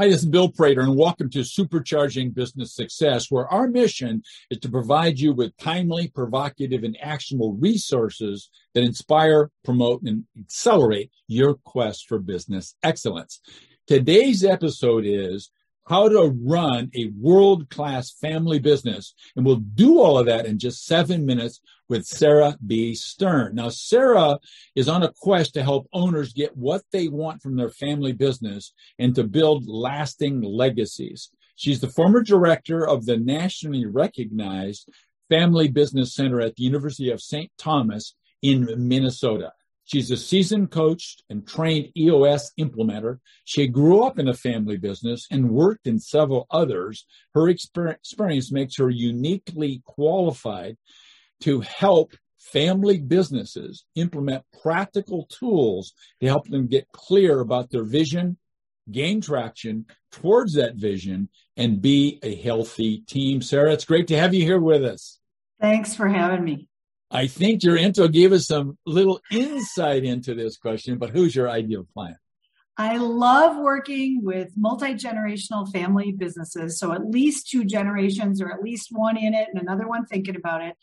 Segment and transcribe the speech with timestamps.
[0.00, 4.56] Hi, this is Bill Prater, and welcome to Supercharging Business Success, where our mission is
[4.60, 11.56] to provide you with timely, provocative, and actionable resources that inspire, promote, and accelerate your
[11.66, 13.42] quest for business excellence.
[13.86, 15.50] Today's episode is
[15.90, 19.12] how to run a world class family business.
[19.34, 22.94] And we'll do all of that in just seven minutes with Sarah B.
[22.94, 23.56] Stern.
[23.56, 24.38] Now, Sarah
[24.76, 28.72] is on a quest to help owners get what they want from their family business
[29.00, 31.30] and to build lasting legacies.
[31.56, 34.88] She's the former director of the nationally recognized
[35.28, 37.50] Family Business Center at the University of St.
[37.58, 39.52] Thomas in Minnesota.
[39.90, 43.18] She's a seasoned coach and trained EOS implementer.
[43.44, 47.06] She grew up in a family business and worked in several others.
[47.34, 50.76] Her experience makes her uniquely qualified
[51.40, 58.38] to help family businesses implement practical tools to help them get clear about their vision,
[58.92, 63.42] gain traction towards that vision, and be a healthy team.
[63.42, 65.18] Sarah, it's great to have you here with us.
[65.60, 66.69] Thanks for having me.
[67.10, 71.50] I think your intro gave us some little insight into this question, but who's your
[71.50, 72.16] ideal client?
[72.76, 76.78] I love working with multi generational family businesses.
[76.78, 80.36] So, at least two generations, or at least one in it and another one thinking
[80.36, 80.76] about it.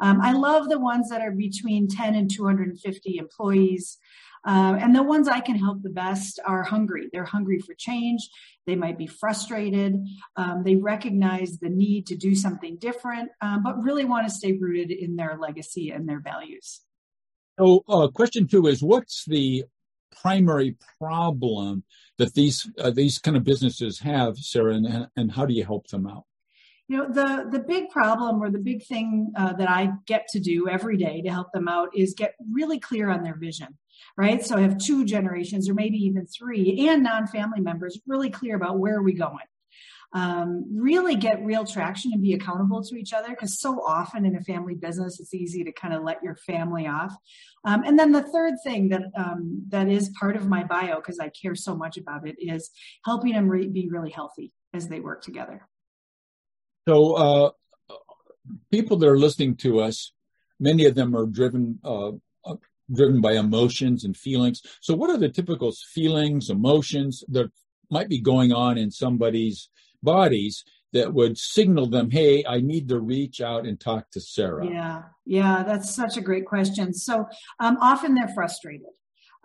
[0.00, 3.98] Um, I love the ones that are between 10 and 250 employees.
[4.46, 7.08] Uh, and the ones I can help the best are hungry.
[7.12, 8.28] They're hungry for change.
[8.66, 10.06] They might be frustrated.
[10.36, 14.52] Um, they recognize the need to do something different, um, but really want to stay
[14.52, 16.80] rooted in their legacy and their values.
[17.58, 19.64] So, uh, question two is what's the
[20.22, 21.84] primary problem
[22.18, 25.88] that these uh, these kind of businesses have, Sarah, and, and how do you help
[25.88, 26.24] them out?
[26.88, 30.38] You know the the big problem or the big thing uh, that i get to
[30.38, 33.68] do every day to help them out is get really clear on their vision
[34.16, 34.44] right?
[34.44, 38.78] So i have two generations or maybe even three and non-family members really clear about
[38.78, 39.46] where are we going.
[40.12, 44.36] Um, really get real traction and be accountable to each other because so often in
[44.36, 47.16] a family business it's easy to kind of let your family off.
[47.64, 51.18] Um, and then the third thing that um, that is part of my bio because
[51.18, 52.70] i care so much about it is
[53.04, 55.66] helping them re- be really healthy as they work together
[56.86, 57.50] so, uh,
[58.70, 60.12] people that are listening to us,
[60.60, 62.12] many of them are driven uh,
[62.44, 62.56] uh,
[62.92, 64.62] driven by emotions and feelings.
[64.80, 67.50] So, what are the typical feelings, emotions that
[67.90, 69.68] might be going on in somebody's
[70.02, 74.68] bodies that would signal them, "Hey, I need to reach out and talk to Sarah"?
[74.68, 76.92] Yeah, yeah, that's such a great question.
[76.92, 77.26] So,
[77.60, 78.88] um, often they're frustrated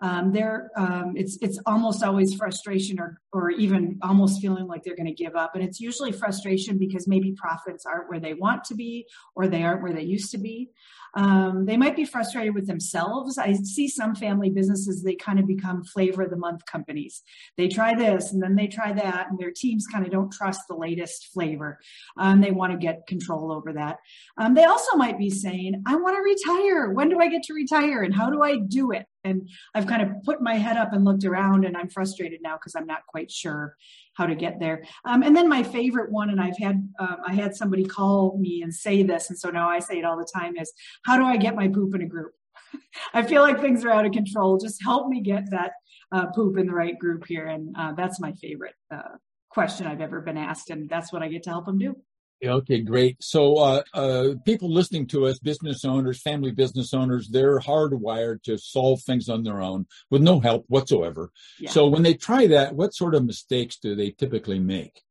[0.02, 4.96] um, they're um, it's it's almost always frustration or or even almost feeling like they're
[4.96, 8.64] going to give up and it's usually frustration because maybe profits aren't where they want
[8.64, 9.06] to be
[9.36, 10.70] or they aren't where they used to be.
[11.14, 13.36] Um, they might be frustrated with themselves.
[13.36, 17.22] I see some family businesses they kind of become flavor of the month companies.
[17.56, 20.62] They try this and then they try that and their teams kind of don't trust
[20.68, 21.78] the latest flavor
[22.16, 23.96] um, they want to get control over that.
[24.38, 26.90] Um, they also might be saying i want to retire.
[26.90, 30.02] When do i get to retire and how do i do it and I've kind
[30.02, 33.06] of put my head up and looked around, and I'm frustrated now because I'm not
[33.06, 33.76] quite sure
[34.14, 34.84] how to get there.
[35.04, 38.62] Um, and then my favorite one, and I've had um, I had somebody call me
[38.62, 40.72] and say this, and so now I say it all the time: is
[41.04, 42.32] how do I get my poop in a group?
[43.14, 44.58] I feel like things are out of control.
[44.58, 45.72] Just help me get that
[46.12, 49.16] uh, poop in the right group here, and uh, that's my favorite uh,
[49.50, 51.96] question I've ever been asked, and that's what I get to help them do.
[52.42, 53.22] Okay, great.
[53.22, 58.56] So, uh, uh, people listening to us, business owners, family business owners, they're hardwired to
[58.56, 61.30] solve things on their own with no help whatsoever.
[61.58, 61.70] Yeah.
[61.70, 65.02] So, when they try that, what sort of mistakes do they typically make?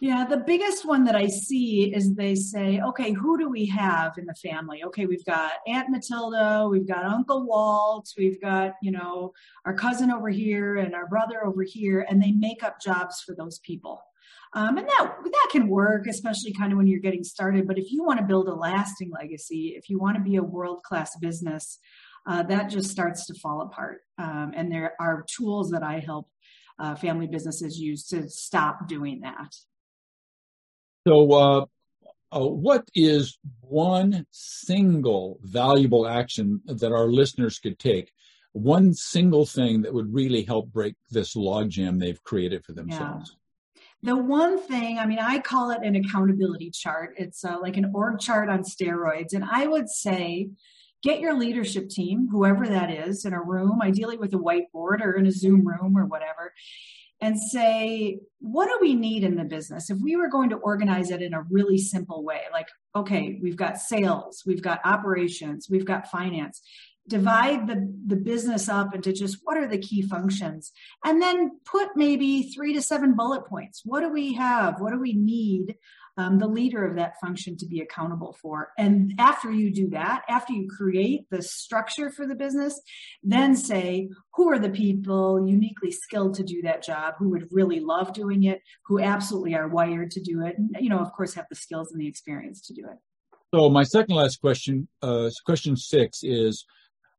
[0.00, 4.16] Yeah, the biggest one that I see is they say, okay, who do we have
[4.16, 4.84] in the family?
[4.84, 9.32] Okay, we've got Aunt Matilda, we've got Uncle Walt, we've got, you know,
[9.64, 13.34] our cousin over here and our brother over here, and they make up jobs for
[13.34, 14.00] those people.
[14.54, 17.66] Um, and that that can work, especially kind of when you're getting started.
[17.66, 20.42] But if you want to build a lasting legacy, if you want to be a
[20.42, 21.78] world class business,
[22.26, 24.00] uh, that just starts to fall apart.
[24.18, 26.28] Um, and there are tools that I help
[26.78, 29.54] uh, family businesses use to stop doing that.
[31.06, 31.66] So, uh,
[32.30, 38.12] uh, what is one single valuable action that our listeners could take?
[38.52, 43.30] One single thing that would really help break this logjam they've created for themselves.
[43.32, 43.37] Yeah.
[44.02, 47.14] The one thing, I mean, I call it an accountability chart.
[47.16, 49.32] It's uh, like an org chart on steroids.
[49.32, 50.50] And I would say,
[51.02, 55.12] get your leadership team, whoever that is, in a room, ideally with a whiteboard or
[55.12, 56.52] in a Zoom room or whatever,
[57.20, 59.90] and say, what do we need in the business?
[59.90, 63.56] If we were going to organize it in a really simple way, like, okay, we've
[63.56, 66.62] got sales, we've got operations, we've got finance
[67.08, 70.72] divide the, the business up into just what are the key functions
[71.04, 73.82] and then put maybe three to seven bullet points.
[73.84, 74.80] What do we have?
[74.80, 75.76] What do we need
[76.16, 78.72] um, the leader of that function to be accountable for?
[78.76, 82.80] And after you do that after you create the structure for the business
[83.22, 87.80] then say who are the people uniquely skilled to do that job who would really
[87.80, 91.34] love doing it who absolutely are wired to do it and you know of course
[91.34, 92.98] have the skills and the experience to do it.
[93.54, 96.66] So my second last question, uh, question six is,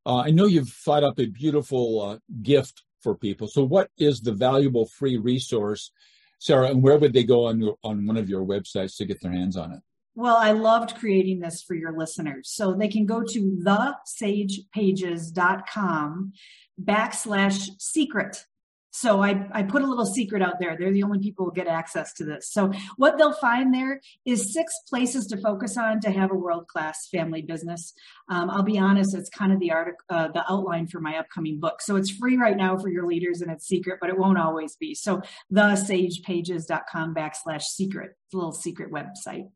[0.09, 3.47] uh, I know you've thought up a beautiful uh, gift for people.
[3.47, 5.91] So what is the valuable free resource,
[6.39, 9.21] Sarah, and where would they go on your, on one of your websites to get
[9.21, 9.81] their hands on it?
[10.15, 12.49] Well, I loved creating this for your listeners.
[12.49, 16.33] So they can go to thesagepages.com
[16.83, 18.45] backslash secret
[18.91, 20.75] so I, I put a little secret out there.
[20.77, 22.51] They're the only people who get access to this.
[22.51, 27.07] So what they'll find there is six places to focus on to have a world-class
[27.11, 27.93] family business.
[28.29, 31.59] Um, I'll be honest, it's kind of the article, uh, the outline for my upcoming
[31.59, 31.81] book.
[31.81, 34.75] So it's free right now for your leaders and it's secret, but it won't always
[34.75, 34.95] be.
[34.95, 35.21] So
[35.53, 38.11] thesagepages.com backslash secret.
[38.25, 39.49] It's a little secret website.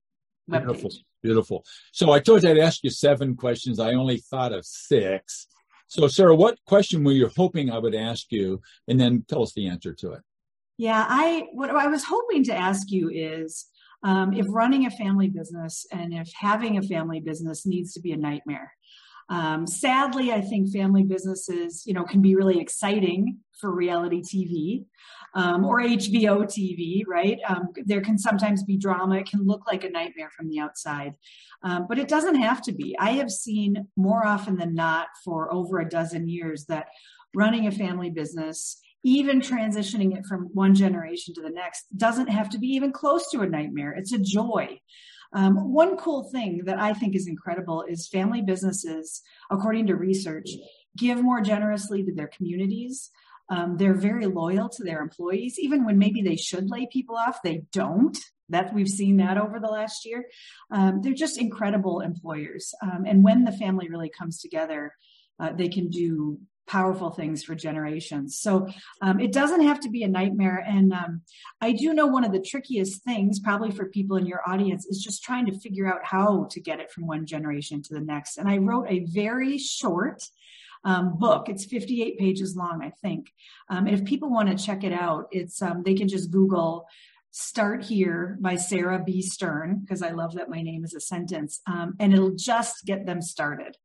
[0.48, 0.92] Beautiful.
[1.22, 1.66] Beautiful.
[1.94, 3.80] So I told you I'd ask you seven questions.
[3.80, 5.48] I only thought of six.
[5.94, 9.54] So, Sarah, what question were you hoping I would ask you, and then tell us
[9.54, 10.22] the answer to it?
[10.76, 13.68] Yeah, I what I was hoping to ask you is
[14.02, 18.12] um, if running a family business and if having a family business needs to be
[18.12, 18.74] a nightmare.
[19.30, 24.86] Um, sadly, I think family businesses, you know, can be really exciting for reality TV
[25.36, 27.40] um, or HBO TV, right?
[27.48, 29.18] Um, there can sometimes be drama.
[29.18, 31.14] It can look like a nightmare from the outside,
[31.64, 32.96] um, but it doesn't have to be.
[33.00, 36.88] I have seen more often than not for over a dozen years that
[37.34, 42.50] running a family business even transitioning it from one generation to the next doesn't have
[42.50, 43.92] to be even close to a nightmare.
[43.92, 44.80] It's a joy.
[45.34, 50.50] Um, one cool thing that I think is incredible is family businesses, according to research,
[50.96, 53.10] give more generously to their communities.
[53.50, 57.42] Um, they're very loyal to their employees, even when maybe they should lay people off,
[57.44, 58.18] they don't.
[58.50, 60.26] That we've seen that over the last year.
[60.70, 64.94] Um, they're just incredible employers, um, and when the family really comes together,
[65.40, 68.40] uh, they can do powerful things for generations.
[68.40, 68.68] So
[69.02, 70.64] um, it doesn't have to be a nightmare.
[70.68, 71.22] And um,
[71.62, 75.04] I do know one of the trickiest things, probably for people in your audience, is
[75.04, 78.38] just trying to figure out how to get it from one generation to the next.
[78.38, 80.24] And I wrote a very short
[80.86, 81.50] um, book.
[81.50, 83.32] It's 58 pages long, I think.
[83.70, 86.86] Um, and if people want to check it out, it's um, they can just Google
[87.32, 89.22] Start Here by Sarah B.
[89.22, 93.08] Stern, because I love that my name is a sentence, um, and it'll just get
[93.08, 93.76] them started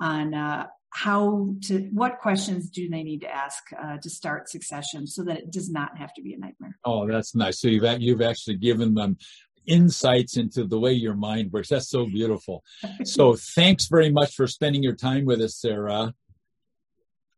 [0.00, 5.06] on uh, how to what questions do they need to ask uh, to start succession
[5.06, 6.76] so that it does not have to be a nightmare?
[6.84, 7.60] Oh that's nice.
[7.60, 9.16] So you've you've actually given them
[9.66, 11.70] insights into the way your mind works.
[11.70, 12.62] That's so beautiful.
[13.04, 16.12] So thanks very much for spending your time with us sarah.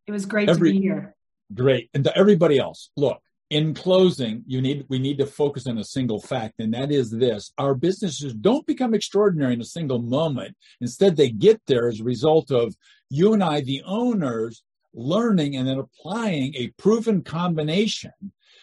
[0.07, 1.15] It was great Every, to be here.
[1.55, 1.91] Great.
[1.95, 5.85] And to everybody else look in closing, you need we need to focus on a
[5.85, 10.57] single fact, and that is this: our businesses don't become extraordinary in a single moment.
[10.81, 12.75] Instead, they get there as a result of
[13.11, 14.63] you and I, the owners,
[14.95, 18.13] learning and then applying a proven combination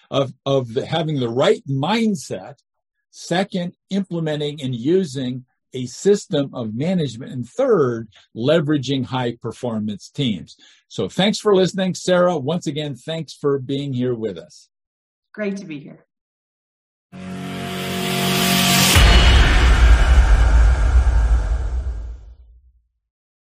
[0.10, 2.56] of of the, having the right mindset.
[3.12, 7.32] Second, implementing and using a system of management.
[7.32, 10.56] And third, leveraging high performance teams.
[10.88, 12.38] So thanks for listening, Sarah.
[12.38, 14.70] Once again, thanks for being here with us.
[15.34, 16.06] Great to be here.